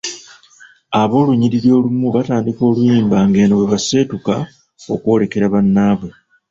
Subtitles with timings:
[1.01, 4.35] Ab’olunyiriri olumu batandika oluyimba ng’eno bwe baseetuka
[4.93, 6.09] okwolekera bannaabwe.